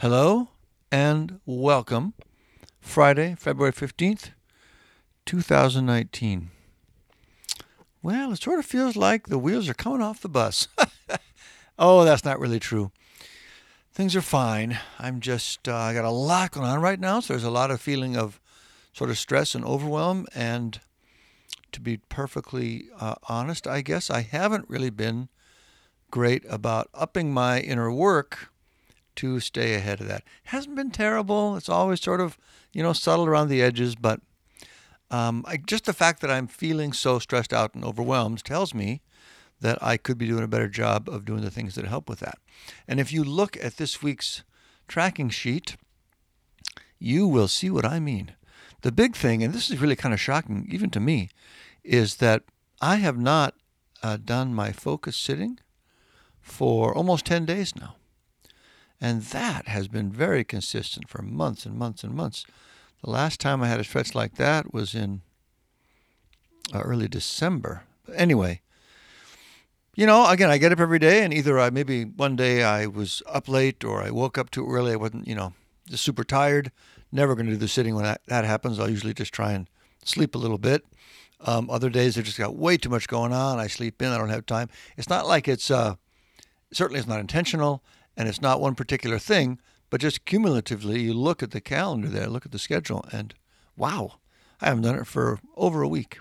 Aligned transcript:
Hello 0.00 0.50
and 0.92 1.40
welcome. 1.44 2.14
Friday, 2.80 3.34
February 3.36 3.72
15th, 3.72 4.30
2019. 5.26 6.50
Well, 8.00 8.30
it 8.30 8.40
sort 8.40 8.60
of 8.60 8.64
feels 8.64 8.94
like 8.94 9.26
the 9.26 9.40
wheels 9.40 9.68
are 9.68 9.74
coming 9.74 10.00
off 10.00 10.20
the 10.20 10.28
bus. 10.28 10.68
oh, 11.80 12.04
that's 12.04 12.24
not 12.24 12.38
really 12.38 12.60
true. 12.60 12.92
Things 13.92 14.14
are 14.14 14.20
fine. 14.20 14.78
I'm 15.00 15.18
just, 15.18 15.68
uh, 15.68 15.74
I 15.74 15.94
got 15.94 16.04
a 16.04 16.10
lot 16.10 16.52
going 16.52 16.68
on 16.68 16.80
right 16.80 17.00
now, 17.00 17.18
so 17.18 17.32
there's 17.32 17.42
a 17.42 17.50
lot 17.50 17.72
of 17.72 17.80
feeling 17.80 18.16
of 18.16 18.38
sort 18.92 19.10
of 19.10 19.18
stress 19.18 19.56
and 19.56 19.64
overwhelm. 19.64 20.28
And 20.32 20.78
to 21.72 21.80
be 21.80 21.96
perfectly 21.96 22.84
uh, 23.00 23.16
honest, 23.28 23.66
I 23.66 23.80
guess 23.80 24.10
I 24.10 24.20
haven't 24.20 24.70
really 24.70 24.90
been 24.90 25.28
great 26.12 26.44
about 26.48 26.88
upping 26.94 27.32
my 27.32 27.58
inner 27.58 27.90
work 27.90 28.52
to 29.18 29.40
stay 29.40 29.74
ahead 29.74 30.00
of 30.00 30.06
that. 30.06 30.22
Hasn't 30.44 30.76
been 30.76 30.92
terrible. 30.92 31.56
It's 31.56 31.68
always 31.68 32.00
sort 32.00 32.20
of, 32.20 32.38
you 32.72 32.82
know, 32.84 32.92
subtle 32.92 33.26
around 33.26 33.48
the 33.48 33.60
edges, 33.60 33.96
but 33.96 34.20
um, 35.10 35.44
I, 35.46 35.56
just 35.56 35.86
the 35.86 35.92
fact 35.92 36.20
that 36.20 36.30
I'm 36.30 36.46
feeling 36.46 36.92
so 36.92 37.18
stressed 37.18 37.52
out 37.52 37.74
and 37.74 37.84
overwhelmed 37.84 38.44
tells 38.44 38.74
me 38.74 39.02
that 39.60 39.82
I 39.82 39.96
could 39.96 40.18
be 40.18 40.28
doing 40.28 40.44
a 40.44 40.48
better 40.48 40.68
job 40.68 41.08
of 41.08 41.24
doing 41.24 41.40
the 41.40 41.50
things 41.50 41.74
that 41.74 41.86
help 41.86 42.08
with 42.08 42.20
that. 42.20 42.38
And 42.86 43.00
if 43.00 43.12
you 43.12 43.24
look 43.24 43.56
at 43.56 43.76
this 43.76 44.02
week's 44.02 44.44
tracking 44.86 45.30
sheet, 45.30 45.76
you 47.00 47.26
will 47.26 47.48
see 47.48 47.70
what 47.70 47.84
I 47.84 47.98
mean. 47.98 48.32
The 48.82 48.92
big 48.92 49.16
thing, 49.16 49.42
and 49.42 49.52
this 49.52 49.68
is 49.68 49.80
really 49.80 49.96
kind 49.96 50.14
of 50.14 50.20
shocking 50.20 50.68
even 50.70 50.90
to 50.90 51.00
me, 51.00 51.30
is 51.82 52.16
that 52.16 52.44
I 52.80 52.96
have 52.96 53.18
not 53.18 53.54
uh, 54.00 54.16
done 54.16 54.54
my 54.54 54.70
focus 54.70 55.16
sitting 55.16 55.58
for 56.40 56.94
almost 56.94 57.26
10 57.26 57.46
days 57.46 57.74
now. 57.74 57.96
And 59.00 59.22
that 59.22 59.68
has 59.68 59.88
been 59.88 60.10
very 60.10 60.44
consistent 60.44 61.08
for 61.08 61.22
months 61.22 61.64
and 61.64 61.76
months 61.76 62.02
and 62.02 62.14
months. 62.14 62.44
The 63.02 63.10
last 63.10 63.40
time 63.40 63.62
I 63.62 63.68
had 63.68 63.78
a 63.78 63.84
stretch 63.84 64.14
like 64.14 64.34
that 64.34 64.74
was 64.74 64.94
in 64.94 65.22
uh, 66.74 66.80
early 66.80 67.06
December. 67.06 67.84
But 68.04 68.16
anyway, 68.18 68.60
you 69.94 70.06
know, 70.06 70.28
again, 70.28 70.50
I 70.50 70.58
get 70.58 70.72
up 70.72 70.80
every 70.80 70.98
day, 70.98 71.24
and 71.24 71.32
either 71.32 71.58
I 71.58 71.70
maybe 71.70 72.04
one 72.04 72.36
day 72.36 72.62
I 72.62 72.86
was 72.86 73.22
up 73.28 73.48
late 73.48 73.84
or 73.84 74.02
I 74.02 74.10
woke 74.10 74.36
up 74.36 74.50
too 74.50 74.68
early. 74.68 74.92
I 74.92 74.96
wasn't, 74.96 75.28
you 75.28 75.34
know, 75.34 75.52
just 75.88 76.04
super 76.04 76.24
tired. 76.24 76.72
Never 77.10 77.34
going 77.34 77.46
to 77.46 77.52
do 77.52 77.58
the 77.58 77.68
sitting 77.68 77.94
when 77.94 78.04
that, 78.04 78.20
that 78.26 78.44
happens. 78.44 78.78
I'll 78.78 78.90
usually 78.90 79.14
just 79.14 79.32
try 79.32 79.52
and 79.52 79.68
sleep 80.04 80.34
a 80.34 80.38
little 80.38 80.58
bit. 80.58 80.84
Um, 81.40 81.70
other 81.70 81.88
days 81.88 82.18
I've 82.18 82.24
just 82.24 82.38
got 82.38 82.56
way 82.56 82.76
too 82.76 82.90
much 82.90 83.06
going 83.06 83.32
on. 83.32 83.58
I 83.58 83.68
sleep 83.68 84.02
in. 84.02 84.08
I 84.08 84.18
don't 84.18 84.28
have 84.28 84.44
time. 84.44 84.68
It's 84.96 85.08
not 85.08 85.26
like 85.26 85.46
it's 85.46 85.70
uh, 85.70 85.94
certainly 86.72 86.98
it's 86.98 87.08
not 87.08 87.20
intentional 87.20 87.82
and 88.18 88.28
it's 88.28 88.42
not 88.42 88.60
one 88.60 88.74
particular 88.74 89.18
thing, 89.18 89.60
but 89.90 90.00
just 90.00 90.24
cumulatively, 90.24 91.00
you 91.00 91.14
look 91.14 91.40
at 91.40 91.52
the 91.52 91.60
calendar 91.60 92.08
there, 92.08 92.26
look 92.26 92.44
at 92.44 92.50
the 92.50 92.58
schedule, 92.58 93.04
and 93.12 93.32
wow, 93.76 94.14
I 94.60 94.66
haven't 94.66 94.82
done 94.82 94.96
it 94.96 95.06
for 95.06 95.38
over 95.56 95.82
a 95.82 95.88
week. 95.88 96.18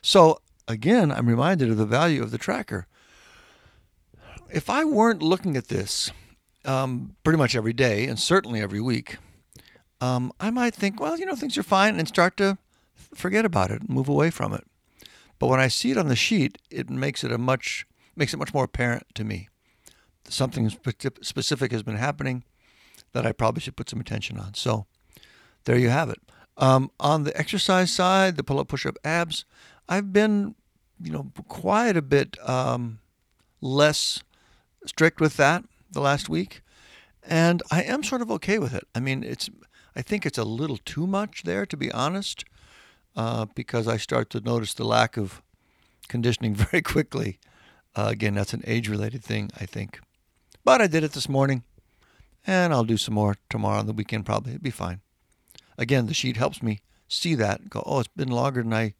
So 0.00 0.40
again, 0.66 1.12
I'm 1.12 1.28
reminded 1.28 1.70
of 1.70 1.76
the 1.76 1.84
value 1.84 2.22
of 2.22 2.30
the 2.30 2.38
tracker. 2.38 2.86
If 4.50 4.70
I 4.70 4.82
weren't 4.84 5.22
looking 5.22 5.56
at 5.58 5.68
this 5.68 6.10
um, 6.64 7.14
pretty 7.22 7.36
much 7.36 7.54
every 7.54 7.74
day 7.74 8.06
and 8.06 8.18
certainly 8.18 8.62
every 8.62 8.80
week, 8.80 9.18
um, 10.00 10.32
I 10.40 10.50
might 10.50 10.74
think, 10.74 10.98
well, 10.98 11.18
you 11.18 11.26
know, 11.26 11.36
things 11.36 11.58
are 11.58 11.62
fine 11.62 11.98
and 11.98 12.08
start 12.08 12.38
to 12.38 12.56
forget 13.14 13.44
about 13.44 13.70
it 13.70 13.90
move 13.90 14.08
away 14.08 14.30
from 14.30 14.54
it. 14.54 14.64
But 15.38 15.48
when 15.48 15.60
I 15.60 15.68
see 15.68 15.90
it 15.90 15.98
on 15.98 16.08
the 16.08 16.16
sheet, 16.16 16.56
it 16.70 16.88
makes 16.88 17.22
it 17.22 17.30
a 17.30 17.38
much 17.38 17.84
makes 18.16 18.32
it 18.32 18.38
much 18.38 18.54
more 18.54 18.64
apparent 18.64 19.06
to 19.14 19.24
me 19.24 19.48
something 20.28 20.70
specific 20.70 21.72
has 21.72 21.82
been 21.82 21.96
happening 21.96 22.44
that 23.12 23.26
I 23.26 23.32
probably 23.32 23.60
should 23.60 23.76
put 23.76 23.90
some 23.90 24.00
attention 24.00 24.38
on. 24.38 24.54
So 24.54 24.86
there 25.64 25.78
you 25.78 25.88
have 25.88 26.10
it. 26.10 26.20
Um, 26.56 26.90
on 27.00 27.24
the 27.24 27.36
exercise 27.36 27.92
side, 27.92 28.36
the 28.36 28.44
pull-up, 28.44 28.68
push-up, 28.68 28.96
abs, 29.04 29.44
I've 29.88 30.12
been, 30.12 30.54
you 31.02 31.10
know, 31.10 31.32
quite 31.48 31.96
a 31.96 32.02
bit 32.02 32.36
um, 32.48 33.00
less 33.60 34.22
strict 34.86 35.20
with 35.20 35.36
that 35.36 35.64
the 35.90 36.00
last 36.00 36.28
week, 36.28 36.62
and 37.22 37.62
I 37.70 37.82
am 37.82 38.02
sort 38.02 38.22
of 38.22 38.30
okay 38.32 38.58
with 38.58 38.74
it. 38.74 38.84
I 38.94 39.00
mean, 39.00 39.24
it's, 39.24 39.50
I 39.96 40.02
think 40.02 40.24
it's 40.24 40.38
a 40.38 40.44
little 40.44 40.78
too 40.84 41.06
much 41.06 41.42
there, 41.44 41.66
to 41.66 41.76
be 41.76 41.90
honest, 41.92 42.44
uh, 43.16 43.46
because 43.54 43.88
I 43.88 43.96
start 43.96 44.30
to 44.30 44.40
notice 44.40 44.74
the 44.74 44.84
lack 44.84 45.16
of 45.16 45.42
conditioning 46.08 46.54
very 46.70 46.82
quickly. 46.82 47.38
Uh, 47.96 48.08
again, 48.10 48.34
that's 48.34 48.52
an 48.52 48.62
age-related 48.66 49.24
thing, 49.24 49.50
I 49.58 49.66
think. 49.66 50.00
But 50.64 50.80
I 50.80 50.86
did 50.86 51.04
it 51.04 51.12
this 51.12 51.28
morning, 51.28 51.64
and 52.46 52.72
I'll 52.72 52.84
do 52.84 52.96
some 52.96 53.14
more 53.14 53.36
tomorrow 53.48 53.78
on 53.78 53.86
the 53.86 53.92
weekend 53.92 54.26
probably. 54.26 54.52
It'll 54.52 54.62
be 54.62 54.70
fine. 54.70 55.00
Again, 55.78 56.06
the 56.06 56.14
sheet 56.14 56.36
helps 56.36 56.62
me 56.62 56.80
see 57.08 57.34
that 57.34 57.70
go, 57.70 57.82
oh, 57.86 58.00
it's 58.00 58.08
been 58.08 58.28
longer 58.28 58.62
than 58.62 58.72
I 58.72 58.94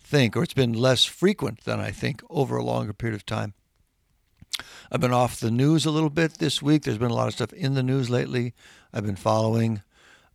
think, 0.00 0.36
or 0.36 0.42
it's 0.42 0.54
been 0.54 0.72
less 0.72 1.04
frequent 1.04 1.64
than 1.64 1.80
I 1.80 1.90
think 1.90 2.22
over 2.30 2.56
a 2.56 2.64
longer 2.64 2.92
period 2.92 3.16
of 3.16 3.26
time. 3.26 3.54
I've 4.90 5.00
been 5.00 5.12
off 5.12 5.38
the 5.38 5.50
news 5.50 5.84
a 5.84 5.90
little 5.90 6.10
bit 6.10 6.38
this 6.38 6.62
week. 6.62 6.82
There's 6.82 6.98
been 6.98 7.10
a 7.10 7.14
lot 7.14 7.28
of 7.28 7.34
stuff 7.34 7.52
in 7.52 7.74
the 7.74 7.82
news 7.82 8.08
lately. 8.08 8.54
I've 8.92 9.04
been 9.04 9.16
following. 9.16 9.82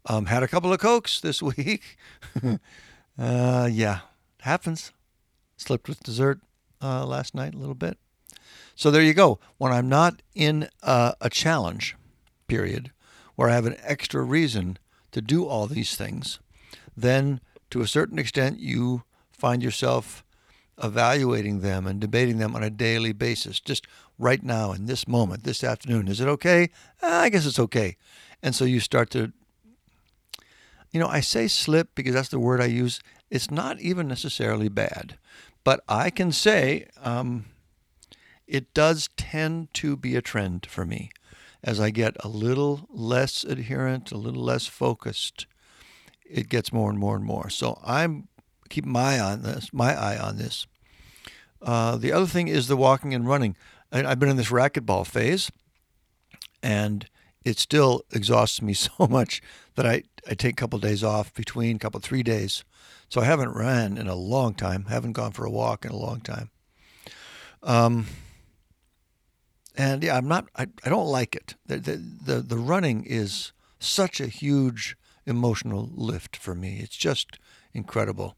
Um, 0.05 0.25
had 0.25 0.43
a 0.43 0.47
couple 0.47 0.71
of 0.73 0.79
cokes 0.79 1.19
this 1.19 1.41
week. 1.57 1.97
uh, 3.17 3.69
yeah, 3.71 3.99
happens. 4.41 4.91
Slipped 5.57 5.89
with 5.89 6.03
dessert 6.03 6.39
uh, 6.81 7.05
last 7.05 7.33
night 7.33 7.53
a 7.53 7.57
little 7.57 7.75
bit. 7.75 7.97
So 8.75 8.91
there 8.91 9.01
you 9.01 9.13
go. 9.13 9.39
When 9.57 9.71
I'm 9.71 9.89
not 9.89 10.21
in 10.33 10.69
a, 10.81 11.15
a 11.21 11.29
challenge 11.29 11.95
period 12.47 12.91
where 13.35 13.49
I 13.49 13.53
have 13.53 13.65
an 13.65 13.77
extra 13.83 14.21
reason 14.21 14.77
to 15.11 15.21
do 15.21 15.45
all 15.45 15.67
these 15.67 15.95
things, 15.95 16.39
then 16.95 17.41
to 17.69 17.81
a 17.81 17.87
certain 17.87 18.19
extent 18.19 18.59
you 18.59 19.03
find 19.31 19.63
yourself 19.63 20.23
evaluating 20.83 21.61
them 21.61 21.85
and 21.85 21.99
debating 21.99 22.37
them 22.37 22.55
on 22.55 22.63
a 22.63 22.69
daily 22.69 23.13
basis. 23.13 23.59
Just 23.59 23.87
right 24.17 24.43
now, 24.43 24.71
in 24.71 24.85
this 24.85 25.07
moment, 25.07 25.43
this 25.43 25.63
afternoon, 25.63 26.07
is 26.07 26.21
it 26.21 26.27
okay? 26.27 26.69
Uh, 27.01 27.07
I 27.07 27.29
guess 27.29 27.45
it's 27.45 27.59
okay. 27.59 27.97
And 28.41 28.55
so 28.55 28.65
you 28.65 28.79
start 28.79 29.09
to, 29.11 29.31
you 30.91 30.99
know, 30.99 31.07
I 31.07 31.19
say 31.19 31.47
slip 31.47 31.89
because 31.95 32.13
that's 32.13 32.29
the 32.29 32.39
word 32.39 32.61
I 32.61 32.65
use. 32.65 32.99
It's 33.29 33.51
not 33.51 33.79
even 33.79 34.07
necessarily 34.07 34.69
bad, 34.69 35.17
but 35.63 35.81
I 35.87 36.09
can 36.09 36.31
say, 36.31 36.87
um, 37.01 37.45
it 38.51 38.73
does 38.73 39.09
tend 39.15 39.73
to 39.75 39.95
be 39.95 40.17
a 40.17 40.21
trend 40.21 40.65
for 40.65 40.85
me. 40.85 41.09
As 41.63 41.79
I 41.79 41.89
get 41.89 42.17
a 42.19 42.27
little 42.27 42.85
less 42.89 43.45
adherent, 43.45 44.11
a 44.11 44.17
little 44.17 44.43
less 44.43 44.67
focused, 44.67 45.45
it 46.29 46.49
gets 46.49 46.73
more 46.73 46.89
and 46.89 46.99
more 46.99 47.15
and 47.15 47.23
more. 47.23 47.49
So 47.49 47.79
I'm 47.81 48.27
keeping 48.67 48.91
my 48.91 49.15
eye 49.15 49.19
on 49.19 49.43
this. 49.43 49.71
My 49.71 49.95
eye 49.95 50.17
on 50.17 50.37
this. 50.37 50.67
Uh, 51.61 51.95
the 51.95 52.11
other 52.11 52.25
thing 52.25 52.49
is 52.49 52.67
the 52.67 52.75
walking 52.75 53.13
and 53.13 53.25
running. 53.25 53.55
I, 53.89 54.03
I've 54.03 54.19
been 54.19 54.29
in 54.29 54.37
this 54.37 54.49
racquetball 54.49 55.07
phase, 55.07 55.49
and 56.61 57.07
it 57.45 57.57
still 57.57 58.03
exhausts 58.11 58.61
me 58.61 58.73
so 58.73 59.07
much 59.07 59.41
that 59.75 59.85
I, 59.85 60.03
I 60.29 60.33
take 60.33 60.53
a 60.53 60.61
couple 60.61 60.75
of 60.75 60.83
days 60.83 61.05
off 61.05 61.33
between, 61.33 61.77
a 61.77 61.79
couple 61.79 62.01
three 62.01 62.23
days. 62.23 62.65
So 63.07 63.21
I 63.21 63.25
haven't 63.25 63.55
ran 63.55 63.97
in 63.97 64.09
a 64.09 64.15
long 64.15 64.55
time. 64.55 64.85
Haven't 64.85 65.13
gone 65.13 65.31
for 65.31 65.45
a 65.45 65.51
walk 65.51 65.85
in 65.85 65.91
a 65.91 65.97
long 65.97 66.19
time. 66.19 66.49
Um, 67.63 68.07
and 69.81 70.03
yeah, 70.03 70.15
I'm 70.15 70.27
not. 70.27 70.47
I, 70.55 70.67
I 70.85 70.89
don't 70.89 71.07
like 71.07 71.35
it. 71.35 71.55
The, 71.65 71.77
the, 71.77 71.95
the 71.95 72.41
the 72.41 72.57
running 72.57 73.03
is 73.03 73.51
such 73.79 74.21
a 74.21 74.27
huge 74.27 74.95
emotional 75.25 75.89
lift 75.95 76.37
for 76.37 76.53
me. 76.53 76.79
It's 76.83 76.95
just 76.95 77.39
incredible. 77.73 78.35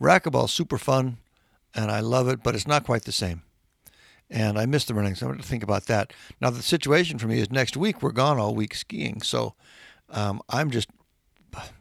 Racquetball 0.00 0.48
super 0.48 0.78
fun, 0.78 1.18
and 1.74 1.90
I 1.90 2.00
love 2.00 2.26
it, 2.28 2.42
but 2.42 2.54
it's 2.54 2.66
not 2.66 2.84
quite 2.84 3.04
the 3.04 3.12
same. 3.12 3.42
And 4.30 4.58
I 4.58 4.64
miss 4.64 4.86
the 4.86 4.94
running, 4.94 5.14
so 5.14 5.26
I'm 5.26 5.32
going 5.32 5.42
to 5.42 5.46
think 5.46 5.62
about 5.62 5.86
that. 5.86 6.14
Now 6.40 6.48
the 6.48 6.62
situation 6.62 7.18
for 7.18 7.26
me 7.26 7.38
is 7.38 7.50
next 7.50 7.76
week 7.76 8.02
we're 8.02 8.12
gone 8.12 8.38
all 8.38 8.54
week 8.54 8.74
skiing, 8.74 9.20
so 9.20 9.54
um, 10.08 10.40
I'm 10.48 10.70
just. 10.70 10.88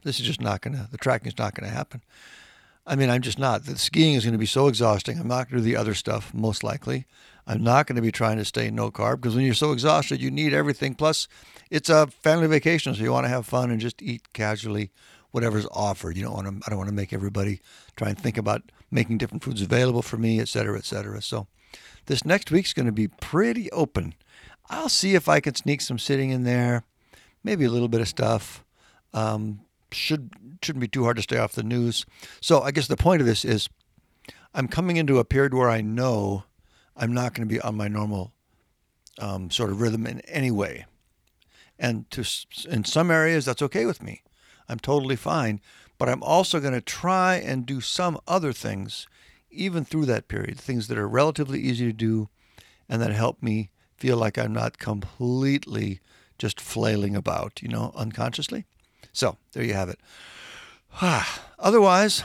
This 0.03 0.19
is 0.19 0.25
just 0.25 0.41
not 0.41 0.59
going 0.61 0.75
to. 0.75 0.87
The 0.91 0.97
tracking 0.97 1.27
is 1.27 1.37
not 1.37 1.55
going 1.55 1.69
to 1.69 1.73
happen. 1.73 2.01
I 2.87 2.95
mean, 2.95 3.09
I'm 3.09 3.21
just 3.21 3.37
not. 3.37 3.65
The 3.65 3.77
skiing 3.77 4.15
is 4.15 4.23
going 4.23 4.31
to 4.31 4.39
be 4.39 4.45
so 4.45 4.67
exhausting. 4.67 5.19
I'm 5.19 5.27
not 5.27 5.49
going 5.49 5.61
to 5.61 5.67
do 5.67 5.73
the 5.73 5.75
other 5.75 5.93
stuff, 5.93 6.33
most 6.33 6.63
likely. 6.63 7.05
I'm 7.45 7.61
not 7.61 7.85
going 7.85 7.97
to 7.97 8.01
be 8.01 8.13
trying 8.13 8.37
to 8.37 8.45
stay 8.45 8.69
no 8.71 8.91
carb 8.91 9.17
because 9.17 9.35
when 9.35 9.43
you're 9.43 9.53
so 9.53 9.73
exhausted, 9.73 10.21
you 10.21 10.31
need 10.31 10.53
everything. 10.53 10.95
Plus, 10.95 11.27
it's 11.69 11.89
a 11.89 12.07
family 12.07 12.47
vacation, 12.47 12.95
so 12.95 13.03
you 13.03 13.11
want 13.11 13.25
to 13.25 13.29
have 13.29 13.45
fun 13.45 13.71
and 13.71 13.81
just 13.81 14.01
eat 14.01 14.31
casually 14.31 14.91
whatever's 15.31 15.67
offered. 15.71 16.15
You 16.15 16.23
don't 16.23 16.33
want 16.33 16.47
to. 16.47 16.65
I 16.65 16.69
don't 16.69 16.77
want 16.77 16.89
to 16.89 16.95
make 16.95 17.11
everybody 17.11 17.59
try 17.97 18.09
and 18.09 18.17
think 18.17 18.37
about 18.37 18.63
making 18.89 19.17
different 19.17 19.43
foods 19.43 19.61
available 19.61 20.01
for 20.01 20.17
me, 20.17 20.39
et 20.39 20.47
cetera, 20.47 20.77
et 20.77 20.85
cetera. 20.85 21.21
So, 21.21 21.47
this 22.05 22.23
next 22.23 22.51
week's 22.51 22.73
going 22.73 22.85
to 22.85 22.93
be 22.93 23.09
pretty 23.09 23.69
open. 23.71 24.13
I'll 24.69 24.89
see 24.89 25.13
if 25.13 25.27
I 25.27 25.41
can 25.41 25.55
sneak 25.55 25.81
some 25.81 25.99
sitting 25.99 26.29
in 26.29 26.43
there, 26.43 26.83
maybe 27.43 27.65
a 27.65 27.69
little 27.69 27.89
bit 27.89 28.01
of 28.01 28.07
stuff. 28.07 28.63
Um, 29.13 29.61
should 29.91 30.31
shouldn't 30.61 30.81
be 30.81 30.87
too 30.87 31.03
hard 31.03 31.17
to 31.17 31.23
stay 31.23 31.37
off 31.37 31.53
the 31.53 31.63
news. 31.63 32.05
So 32.41 32.61
I 32.61 32.71
guess 32.71 32.87
the 32.87 32.97
point 32.97 33.21
of 33.21 33.27
this 33.27 33.45
is 33.45 33.69
I'm 34.53 34.67
coming 34.67 34.97
into 34.97 35.19
a 35.19 35.25
period 35.25 35.53
where 35.53 35.69
I 35.69 35.81
know 35.81 36.43
I'm 36.95 37.13
not 37.13 37.33
going 37.33 37.47
to 37.47 37.53
be 37.53 37.61
on 37.61 37.75
my 37.75 37.87
normal 37.87 38.33
um, 39.19 39.51
sort 39.51 39.69
of 39.69 39.81
rhythm 39.81 40.07
in 40.07 40.21
any 40.21 40.51
way. 40.51 40.85
And 41.77 42.09
to 42.11 42.23
in 42.69 42.83
some 42.83 43.11
areas 43.11 43.45
that's 43.45 43.61
okay 43.61 43.85
with 43.85 44.01
me. 44.01 44.23
I'm 44.69 44.79
totally 44.79 45.15
fine, 45.15 45.61
but 45.97 46.09
I'm 46.09 46.23
also 46.23 46.59
going 46.59 46.73
to 46.73 46.81
try 46.81 47.35
and 47.35 47.65
do 47.65 47.79
some 47.79 48.19
other 48.27 48.51
things 48.51 49.07
even 49.49 49.85
through 49.85 50.05
that 50.05 50.27
period, 50.27 50.59
things 50.59 50.87
that 50.87 50.97
are 50.97 51.07
relatively 51.07 51.59
easy 51.61 51.85
to 51.85 51.93
do 51.93 52.29
and 52.89 53.01
that 53.01 53.11
help 53.11 53.41
me 53.41 53.69
feel 53.95 54.17
like 54.17 54.37
I'm 54.37 54.53
not 54.53 54.77
completely 54.77 56.01
just 56.37 56.59
flailing 56.59 57.15
about, 57.15 57.61
you 57.61 57.67
know, 57.67 57.91
unconsciously. 57.95 58.65
So 59.17 59.35
there 59.53 59.63
you 59.63 59.73
have 59.73 59.89
it. 59.89 59.99
Otherwise, 61.57 62.23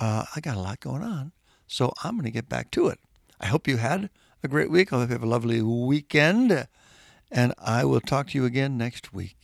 uh, 0.00 0.24
I 0.34 0.40
got 0.40 0.56
a 0.56 0.60
lot 0.60 0.80
going 0.80 1.04
on, 1.04 1.30
so 1.68 1.92
I'm 2.02 2.16
going 2.16 2.24
to 2.24 2.32
get 2.32 2.48
back 2.48 2.72
to 2.72 2.88
it. 2.88 2.98
I 3.40 3.46
hope 3.46 3.68
you 3.68 3.76
had 3.76 4.10
a 4.42 4.48
great 4.48 4.72
week. 4.72 4.92
I 4.92 4.98
hope 4.98 5.10
you 5.10 5.12
have 5.12 5.22
a 5.22 5.26
lovely 5.26 5.62
weekend, 5.62 6.66
and 7.30 7.54
I 7.60 7.84
will 7.84 8.00
talk 8.00 8.30
to 8.30 8.38
you 8.38 8.44
again 8.44 8.76
next 8.76 9.14
week. 9.14 9.36